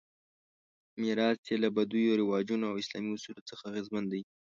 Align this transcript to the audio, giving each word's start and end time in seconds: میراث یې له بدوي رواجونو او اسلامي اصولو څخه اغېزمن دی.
میراث 0.99 1.39
یې 1.49 1.55
له 1.63 1.69
بدوي 1.75 2.11
رواجونو 2.21 2.65
او 2.71 2.75
اسلامي 2.81 3.09
اصولو 3.13 3.47
څخه 3.49 3.63
اغېزمن 3.71 4.03
دی. 4.11 4.21